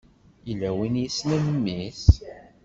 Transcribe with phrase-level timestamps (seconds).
[0.47, 2.05] Yella win yessnen mmi-s?